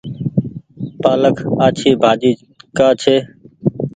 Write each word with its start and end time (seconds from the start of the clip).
پآلڪ 1.01 1.37
آڇي 1.65 1.91
ڀآڃي 2.01 2.31
ڪآ 2.77 2.89
ڇي۔ 3.01 3.15